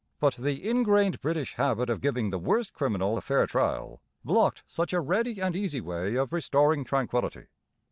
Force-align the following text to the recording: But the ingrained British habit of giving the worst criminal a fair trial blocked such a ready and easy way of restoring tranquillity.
But 0.19 0.33
the 0.33 0.67
ingrained 0.67 1.21
British 1.21 1.53
habit 1.57 1.87
of 1.87 2.01
giving 2.01 2.31
the 2.31 2.39
worst 2.39 2.73
criminal 2.73 3.19
a 3.19 3.21
fair 3.21 3.45
trial 3.45 4.01
blocked 4.25 4.63
such 4.65 4.93
a 4.93 4.99
ready 4.99 5.39
and 5.39 5.55
easy 5.55 5.79
way 5.79 6.15
of 6.15 6.33
restoring 6.33 6.83
tranquillity. 6.83 7.45